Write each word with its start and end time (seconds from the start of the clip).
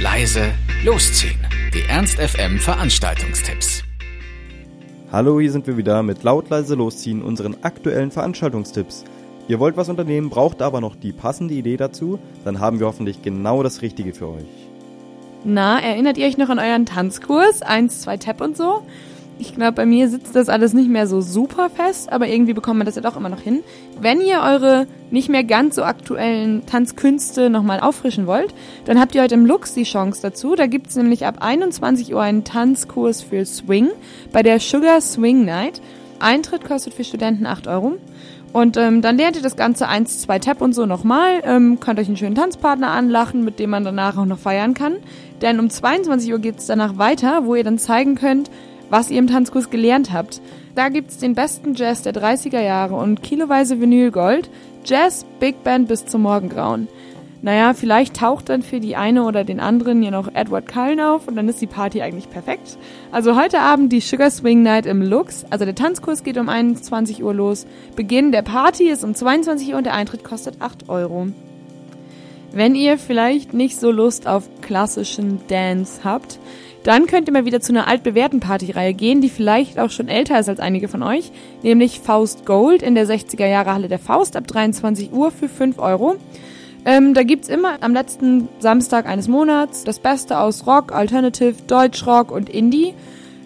leise, 0.00 0.52
losziehen. 0.84 1.44
Die 1.74 1.82
Ernst 1.88 2.20
FM 2.20 2.60
Veranstaltungstipps. 2.60 3.82
Hallo, 5.10 5.40
hier 5.40 5.50
sind 5.50 5.66
wir 5.66 5.76
wieder 5.76 6.04
mit 6.04 6.22
laut 6.22 6.48
leise 6.50 6.76
losziehen 6.76 7.20
unseren 7.20 7.56
aktuellen 7.62 8.12
Veranstaltungstipps. 8.12 9.04
Ihr 9.48 9.58
wollt 9.58 9.76
was 9.76 9.88
unternehmen, 9.88 10.30
braucht 10.30 10.62
aber 10.62 10.80
noch 10.80 10.94
die 10.94 11.10
passende 11.10 11.54
Idee 11.54 11.76
dazu, 11.76 12.20
dann 12.44 12.60
haben 12.60 12.78
wir 12.78 12.86
hoffentlich 12.86 13.22
genau 13.22 13.64
das 13.64 13.82
Richtige 13.82 14.14
für 14.14 14.28
euch. 14.28 14.68
Na, 15.42 15.80
erinnert 15.80 16.16
ihr 16.16 16.26
euch 16.28 16.38
noch 16.38 16.48
an 16.48 16.60
euren 16.60 16.86
Tanzkurs? 16.86 17.62
Eins, 17.62 18.00
zwei 18.00 18.18
Tap 18.18 18.40
und 18.40 18.56
so? 18.56 18.82
Ich 19.40 19.54
glaube, 19.54 19.72
bei 19.72 19.86
mir 19.86 20.08
sitzt 20.08 20.34
das 20.34 20.48
alles 20.48 20.72
nicht 20.72 20.90
mehr 20.90 21.06
so 21.06 21.20
super 21.20 21.70
fest, 21.70 22.12
aber 22.12 22.26
irgendwie 22.26 22.54
bekommt 22.54 22.78
man 22.78 22.86
das 22.86 22.96
ja 22.96 23.02
doch 23.02 23.16
immer 23.16 23.28
noch 23.28 23.40
hin. 23.40 23.60
Wenn 24.00 24.20
ihr 24.20 24.40
eure 24.40 24.88
nicht 25.12 25.28
mehr 25.28 25.44
ganz 25.44 25.76
so 25.76 25.84
aktuellen 25.84 26.66
Tanzkünste 26.66 27.48
nochmal 27.48 27.78
auffrischen 27.78 28.26
wollt, 28.26 28.52
dann 28.84 28.98
habt 28.98 29.14
ihr 29.14 29.22
heute 29.22 29.34
im 29.34 29.46
Lux 29.46 29.74
die 29.74 29.84
Chance 29.84 30.20
dazu. 30.22 30.56
Da 30.56 30.66
gibt's 30.66 30.96
nämlich 30.96 31.24
ab 31.24 31.36
21 31.38 32.12
Uhr 32.12 32.20
einen 32.20 32.42
Tanzkurs 32.42 33.22
für 33.22 33.44
Swing 33.44 33.90
bei 34.32 34.42
der 34.42 34.58
Sugar 34.58 35.00
Swing 35.00 35.44
Night. 35.44 35.80
Eintritt 36.18 36.64
kostet 36.64 36.94
für 36.94 37.04
Studenten 37.04 37.46
8 37.46 37.68
Euro. 37.68 37.98
Und 38.52 38.76
ähm, 38.76 39.02
dann 39.02 39.18
lernt 39.18 39.36
ihr 39.36 39.42
das 39.42 39.56
Ganze 39.56 39.86
1, 39.86 40.20
2 40.22 40.38
Tap 40.40 40.62
und 40.62 40.74
so 40.74 40.86
nochmal, 40.86 41.42
ähm, 41.44 41.78
könnt 41.80 42.00
euch 42.00 42.08
einen 42.08 42.16
schönen 42.16 42.34
Tanzpartner 42.34 42.90
anlachen, 42.90 43.44
mit 43.44 43.58
dem 43.58 43.70
man 43.70 43.84
danach 43.84 44.16
auch 44.16 44.24
noch 44.24 44.38
feiern 44.38 44.74
kann. 44.74 44.96
Denn 45.42 45.60
um 45.60 45.70
22 45.70 46.32
Uhr 46.32 46.38
geht's 46.38 46.66
danach 46.66 46.98
weiter, 46.98 47.44
wo 47.44 47.54
ihr 47.54 47.62
dann 47.62 47.78
zeigen 47.78 48.14
könnt, 48.14 48.50
was 48.90 49.10
ihr 49.10 49.18
im 49.18 49.26
Tanzkurs 49.26 49.70
gelernt 49.70 50.12
habt. 50.12 50.40
Da 50.74 50.88
gibt's 50.88 51.18
den 51.18 51.34
besten 51.34 51.74
Jazz 51.74 52.02
der 52.02 52.14
30er 52.14 52.60
Jahre 52.60 52.94
und 52.94 53.22
kiloweise 53.22 53.80
Vinylgold, 53.80 54.50
Jazz, 54.84 55.24
Big 55.40 55.62
Band 55.64 55.88
bis 55.88 56.06
zum 56.06 56.22
Morgengrauen. 56.22 56.88
Naja, 57.40 57.72
vielleicht 57.72 58.16
taucht 58.16 58.48
dann 58.48 58.62
für 58.62 58.80
die 58.80 58.96
eine 58.96 59.22
oder 59.22 59.44
den 59.44 59.60
anderen 59.60 60.02
ja 60.02 60.10
noch 60.10 60.34
Edward 60.34 60.66
Cullen 60.66 60.98
auf 61.00 61.28
und 61.28 61.36
dann 61.36 61.48
ist 61.48 61.60
die 61.60 61.68
Party 61.68 62.02
eigentlich 62.02 62.30
perfekt. 62.30 62.76
Also 63.12 63.36
heute 63.36 63.60
Abend 63.60 63.92
die 63.92 64.00
Sugar 64.00 64.30
Swing 64.30 64.62
Night 64.62 64.86
im 64.86 65.02
Lux. 65.02 65.44
Also 65.48 65.64
der 65.64 65.76
Tanzkurs 65.76 66.24
geht 66.24 66.36
um 66.36 66.48
21 66.48 67.22
Uhr 67.22 67.32
los. 67.32 67.66
Beginn 67.94 68.32
der 68.32 68.42
Party 68.42 68.88
ist 68.88 69.04
um 69.04 69.14
22 69.14 69.70
Uhr 69.70 69.78
und 69.78 69.84
der 69.84 69.94
Eintritt 69.94 70.24
kostet 70.24 70.60
8 70.60 70.88
Euro. 70.88 71.28
Wenn 72.50 72.74
ihr 72.74 72.98
vielleicht 72.98 73.54
nicht 73.54 73.78
so 73.78 73.92
Lust 73.92 74.26
auf 74.26 74.48
klassischen 74.60 75.40
Dance 75.48 76.00
habt, 76.02 76.40
dann 76.84 77.06
könnt 77.06 77.28
ihr 77.28 77.32
mal 77.32 77.44
wieder 77.44 77.60
zu 77.60 77.72
einer 77.72 77.88
altbewährten 77.88 78.40
Partyreihe 78.40 78.94
gehen, 78.94 79.20
die 79.20 79.28
vielleicht 79.28 79.78
auch 79.78 79.90
schon 79.90 80.08
älter 80.08 80.38
ist 80.38 80.48
als 80.48 80.60
einige 80.60 80.88
von 80.88 81.02
euch, 81.02 81.30
nämlich 81.62 82.00
Faust 82.00 82.46
Gold 82.46 82.82
in 82.82 82.94
der 82.94 83.06
60er 83.06 83.46
Jahre 83.46 83.72
Halle 83.72 83.88
der 83.88 83.98
Faust 83.98 84.36
ab 84.36 84.46
23 84.46 85.12
Uhr 85.12 85.30
für 85.30 85.48
5 85.48 85.78
Euro. 85.78 86.16
Ähm, 86.84 87.12
da 87.12 87.22
gibt's 87.22 87.48
immer 87.48 87.82
am 87.82 87.92
letzten 87.92 88.48
Samstag 88.60 89.06
eines 89.06 89.28
Monats 89.28 89.84
das 89.84 89.98
Beste 89.98 90.38
aus 90.38 90.66
Rock, 90.66 90.92
Alternative, 90.92 91.54
Deutschrock 91.66 92.30
und 92.30 92.48
Indie. 92.48 92.94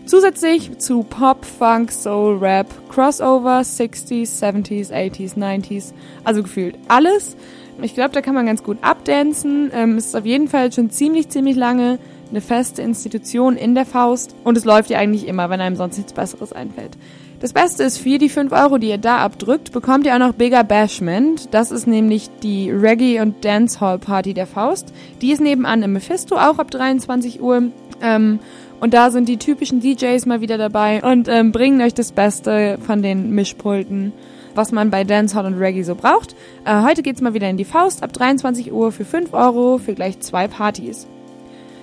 Zusätzlich 0.04 0.78
zu 0.78 1.04
Pop, 1.04 1.44
Funk, 1.44 1.90
Soul, 1.90 2.38
Rap, 2.38 2.66
Crossover, 2.88 3.60
60s, 3.60 4.40
70s, 4.40 4.92
80s, 4.92 5.36
90s, 5.38 5.92
also 6.24 6.42
gefühlt 6.42 6.76
alles. 6.88 7.36
Ich 7.80 7.94
glaube, 7.94 8.10
da 8.10 8.20
kann 8.20 8.34
man 8.34 8.46
ganz 8.46 8.62
gut 8.62 8.78
abdancen. 8.82 9.70
Ähm, 9.74 9.96
ist 9.96 10.14
auf 10.14 10.26
jeden 10.26 10.48
Fall 10.48 10.72
schon 10.72 10.90
ziemlich, 10.90 11.28
ziemlich 11.28 11.56
lange 11.56 11.98
eine 12.32 12.40
feste 12.40 12.82
Institution 12.82 13.56
in 13.56 13.74
der 13.74 13.86
Faust 13.86 14.34
und 14.42 14.56
es 14.56 14.64
läuft 14.64 14.90
ja 14.90 14.98
eigentlich 14.98 15.28
immer, 15.28 15.50
wenn 15.50 15.60
einem 15.60 15.76
sonst 15.76 15.98
nichts 15.98 16.12
Besseres 16.12 16.52
einfällt. 16.52 16.96
Das 17.40 17.52
Beste 17.52 17.82
ist, 17.82 17.98
für 17.98 18.18
die 18.18 18.28
5 18.28 18.52
Euro, 18.52 18.78
die 18.78 18.88
ihr 18.88 18.98
da 18.98 19.18
abdrückt, 19.18 19.72
bekommt 19.72 20.06
ihr 20.06 20.14
auch 20.14 20.20
noch 20.20 20.32
Bigger 20.32 20.62
Bashment. 20.62 21.52
Das 21.52 21.72
ist 21.72 21.88
nämlich 21.88 22.30
die 22.42 22.70
Reggae- 22.70 23.20
und 23.20 23.44
Dancehall-Party 23.44 24.32
der 24.32 24.46
Faust. 24.46 24.94
Die 25.20 25.32
ist 25.32 25.40
nebenan 25.40 25.82
im 25.82 25.92
Mephisto, 25.92 26.36
auch 26.36 26.58
ab 26.58 26.70
23 26.70 27.42
Uhr. 27.42 27.64
Ähm, 28.00 28.38
und 28.78 28.94
da 28.94 29.10
sind 29.10 29.28
die 29.28 29.38
typischen 29.38 29.80
DJs 29.80 30.24
mal 30.26 30.40
wieder 30.40 30.56
dabei 30.56 31.02
und 31.02 31.28
ähm, 31.28 31.50
bringen 31.50 31.80
euch 31.80 31.94
das 31.94 32.12
Beste 32.12 32.78
von 32.80 33.02
den 33.02 33.30
Mischpulten, 33.30 34.12
was 34.54 34.70
man 34.70 34.90
bei 34.90 35.02
Dancehall 35.02 35.46
und 35.46 35.58
Reggae 35.58 35.82
so 35.82 35.96
braucht. 35.96 36.36
Äh, 36.64 36.82
heute 36.82 37.02
geht's 37.02 37.20
mal 37.20 37.34
wieder 37.34 37.50
in 37.50 37.56
die 37.56 37.64
Faust 37.64 38.04
ab 38.04 38.12
23 38.12 38.72
Uhr 38.72 38.92
für 38.92 39.04
5 39.04 39.34
Euro 39.34 39.78
für 39.78 39.94
gleich 39.94 40.20
zwei 40.20 40.46
Partys. 40.46 41.08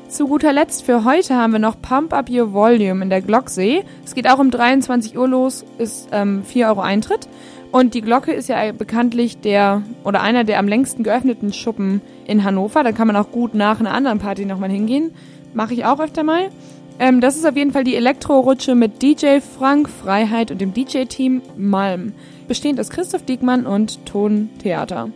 Zu 0.09 0.27
guter 0.27 0.51
Letzt 0.51 0.85
für 0.85 1.03
heute 1.03 1.35
haben 1.35 1.53
wir 1.53 1.59
noch 1.59 1.79
Pump 1.79 2.13
Up 2.13 2.31
Your 2.31 2.51
Volume 2.51 3.03
in 3.03 3.11
der 3.11 3.21
Glocksee. 3.21 3.83
Es 4.03 4.15
geht 4.15 4.27
auch 4.27 4.39
um 4.39 4.49
23 4.49 5.15
Uhr 5.15 5.27
los, 5.27 5.63
ist 5.77 6.09
ähm, 6.11 6.41
4 6.43 6.67
Euro 6.69 6.81
Eintritt. 6.81 7.29
Und 7.71 7.93
die 7.93 8.01
Glocke 8.01 8.31
ist 8.33 8.49
ja 8.49 8.71
bekanntlich 8.71 9.39
der 9.39 9.83
oder 10.03 10.21
einer 10.21 10.45
der 10.45 10.57
am 10.57 10.67
längsten 10.67 11.03
geöffneten 11.03 11.53
Schuppen 11.53 12.01
in 12.25 12.43
Hannover. 12.43 12.83
Da 12.83 12.91
kann 12.91 13.05
man 13.05 13.17
auch 13.17 13.29
gut 13.29 13.53
nach 13.53 13.79
einer 13.79 13.93
anderen 13.93 14.17
Party 14.17 14.45
nochmal 14.45 14.71
hingehen. 14.71 15.11
Mache 15.53 15.75
ich 15.75 15.85
auch 15.85 15.99
öfter 15.99 16.23
mal. 16.23 16.49
Ähm, 16.97 17.21
das 17.21 17.35
ist 17.35 17.45
auf 17.45 17.55
jeden 17.55 17.71
Fall 17.71 17.83
die 17.83 17.95
Elektro-Rutsche 17.95 18.73
mit 18.73 19.03
DJ 19.03 19.41
Frank 19.41 19.89
Freiheit 19.89 20.49
und 20.49 20.59
dem 20.59 20.73
DJ-Team 20.73 21.43
Malm. 21.55 22.13
Bestehend 22.47 22.79
aus 22.79 22.89
Christoph 22.89 23.25
Diekmann 23.25 23.67
und 23.67 24.03
Tontheater. 24.07 25.09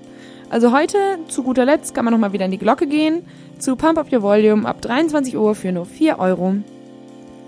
Also 0.53 0.71
heute, 0.71 0.99
zu 1.29 1.41
guter 1.41 1.65
Letzt, 1.65 1.95
kann 1.95 2.05
man 2.05 2.13
nochmal 2.13 2.31
wieder 2.31 2.45
in 2.45 2.51
die 2.51 2.59
Glocke 2.59 2.85
gehen 2.85 3.23
zu 3.57 3.75
Pump 3.75 3.97
Up 3.97 4.13
Your 4.13 4.21
Volume 4.21 4.67
ab 4.67 4.83
23 4.83 5.35
Uhr 5.35 5.55
für 5.55 5.71
nur 5.71 5.87
4 5.87 6.19
Euro. 6.19 6.57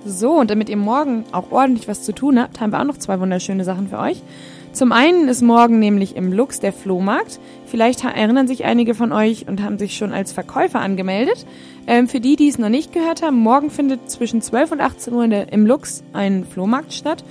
So, 0.08 0.32
und 0.32 0.50
damit 0.50 0.70
ihr 0.70 0.78
morgen 0.78 1.24
auch 1.32 1.52
ordentlich 1.52 1.88
was 1.88 2.02
zu 2.02 2.14
tun 2.14 2.42
habt, 2.42 2.60
haben 2.60 2.72
wir 2.72 2.80
auch 2.80 2.86
noch 2.86 2.98
zwei 2.98 3.20
wunderschöne 3.20 3.64
Sachen 3.64 3.90
für 3.90 4.00
euch. 4.00 4.24
Zum 4.72 4.92
einen 4.92 5.28
ist 5.28 5.44
morgen 5.44 5.78
nämlich 5.78 6.16
im 6.16 6.34
Lux 6.34 6.60
der 6.62 6.74
Flohmarkt. 6.74 7.40
Vielleicht 7.68 8.04
erinnern 8.04 8.48
sich 8.48 8.66
einige 8.66 8.96
von 8.96 9.12
euch 9.12 9.48
und 9.48 9.62
haben 9.62 9.78
sich 9.78 9.96
schon 9.96 10.12
als 10.12 10.32
Verkäufer 10.32 10.80
angemeldet. 10.80 11.46
Ähm, 11.86 12.08
für 12.08 12.20
die, 12.20 12.36
die 12.36 12.48
es 12.48 12.58
noch 12.58 12.70
nicht 12.70 12.92
gehört 12.92 13.22
haben, 13.22 13.38
morgen 13.38 13.70
findet 13.70 14.10
zwischen 14.10 14.42
12 14.42 14.72
und 14.72 14.82
18 14.82 15.14
Uhr 15.14 15.26
im 15.26 15.68
Lux 15.68 16.04
ein 16.14 16.44
Flohmarkt 16.44 16.92
statt. 16.92 17.24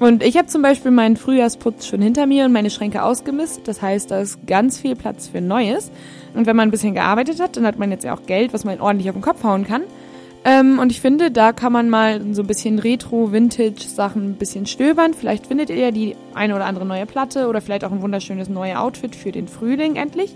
Und 0.00 0.22
ich 0.22 0.36
habe 0.36 0.48
zum 0.48 0.62
Beispiel 0.62 0.90
meinen 0.90 1.16
Frühjahrsputz 1.16 1.86
schon 1.86 2.02
hinter 2.02 2.26
mir 2.26 2.44
und 2.46 2.52
meine 2.52 2.70
Schränke 2.70 3.02
ausgemistet. 3.02 3.68
Das 3.68 3.80
heißt, 3.80 4.10
da 4.10 4.20
ist 4.20 4.46
ganz 4.46 4.78
viel 4.78 4.96
Platz 4.96 5.28
für 5.28 5.40
Neues. 5.40 5.90
Und 6.34 6.46
wenn 6.46 6.56
man 6.56 6.68
ein 6.68 6.72
bisschen 6.72 6.94
gearbeitet 6.94 7.40
hat, 7.40 7.56
dann 7.56 7.66
hat 7.66 7.78
man 7.78 7.90
jetzt 7.90 8.04
ja 8.04 8.14
auch 8.14 8.26
Geld, 8.26 8.52
was 8.52 8.64
man 8.64 8.80
ordentlich 8.80 9.08
auf 9.08 9.14
den 9.14 9.22
Kopf 9.22 9.44
hauen 9.44 9.64
kann. 9.64 9.82
Ähm, 10.44 10.78
und 10.78 10.92
ich 10.92 11.00
finde, 11.00 11.30
da 11.30 11.52
kann 11.52 11.72
man 11.72 11.88
mal 11.88 12.20
so 12.34 12.42
ein 12.42 12.46
bisschen 12.46 12.78
Retro-Vintage-Sachen 12.78 14.30
ein 14.30 14.34
bisschen 14.34 14.66
stöbern. 14.66 15.14
Vielleicht 15.14 15.46
findet 15.46 15.70
ihr 15.70 15.76
ja 15.76 15.90
die 15.90 16.16
eine 16.34 16.54
oder 16.54 16.66
andere 16.66 16.84
neue 16.84 17.06
Platte 17.06 17.48
oder 17.48 17.62
vielleicht 17.62 17.84
auch 17.84 17.92
ein 17.92 18.02
wunderschönes 18.02 18.48
neues 18.50 18.76
Outfit 18.76 19.16
für 19.16 19.32
den 19.32 19.48
Frühling 19.48 19.96
endlich. 19.96 20.34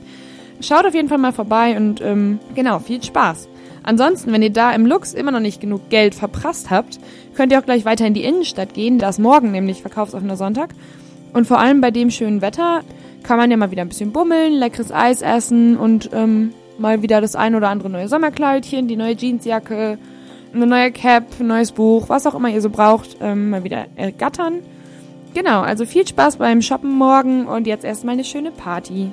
Schaut 0.61 0.87
auf 0.87 0.95
jeden 0.95 1.09
Fall 1.09 1.19
mal 1.19 1.33
vorbei 1.33 1.77
und 1.77 2.01
ähm, 2.01 2.39
genau, 2.55 2.79
viel 2.79 3.03
Spaß. 3.03 3.49
Ansonsten, 3.89 4.33
wenn 4.33 4.43
ihr 4.43 4.53
da 4.53 4.73
im 4.75 4.85
Lux 4.85 5.15
immer 5.15 5.31
noch 5.31 5.41
nicht 5.41 5.63
genug 5.63 5.89
Geld 5.89 6.15
verprasst 6.15 6.69
habt, 6.69 6.99
könnt 7.35 7.53
ihr 7.53 7.59
auch 7.59 7.65
gleich 7.65 7.87
weiter 7.87 8.07
in 8.07 8.13
die 8.13 8.23
Innenstadt 8.23 8.75
gehen. 8.75 8.99
Da 8.99 9.09
ist 9.09 9.19
morgen 9.19 9.51
nämlich 9.51 9.81
verkaufsoffener 9.81 10.37
Sonntag. 10.37 10.75
Und 11.33 11.47
vor 11.47 11.59
allem 11.59 11.81
bei 11.81 11.91
dem 11.91 12.11
schönen 12.11 12.43
Wetter 12.43 12.83
kann 13.23 13.39
man 13.39 13.51
ja 13.51 13.57
mal 13.57 13.71
wieder 13.71 13.81
ein 13.81 13.89
bisschen 13.89 14.13
bummeln, 14.13 14.53
leckeres 14.53 14.93
Eis 14.93 15.23
essen 15.23 15.79
und 15.79 16.11
ähm, 16.13 16.53
mal 16.77 17.01
wieder 17.01 17.23
das 17.23 17.35
ein 17.35 17.55
oder 17.55 17.71
andere 17.71 17.89
neue 17.89 18.09
Sommerkleidchen, 18.09 18.89
die 18.89 18.97
neue 18.97 19.17
Jeansjacke, 19.17 19.97
eine 20.53 20.67
neue 20.67 20.93
Cap, 20.93 21.25
ein 21.41 21.47
neues 21.47 21.73
Buch, 21.73 22.11
was 22.11 22.27
auch 22.27 22.35
immer 22.35 22.51
ihr 22.51 22.61
so 22.61 22.69
braucht, 22.69 23.17
ähm, 23.23 23.49
mal 23.49 23.65
wieder 23.65 23.87
ergattern. 23.97 24.59
Genau, 25.33 25.63
also 25.63 25.87
viel 25.87 26.07
Spaß 26.07 26.37
beim 26.37 26.61
Shoppen 26.61 26.93
morgen 26.93 27.47
und 27.47 27.67
jetzt 27.67 27.87
erstmal 27.87 28.13
eine 28.13 28.25
schöne 28.25 28.51
Party. 28.51 29.13